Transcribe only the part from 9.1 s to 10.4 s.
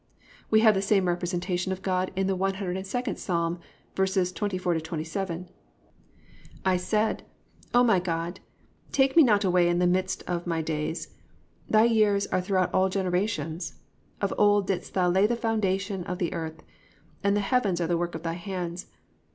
me not away in the midst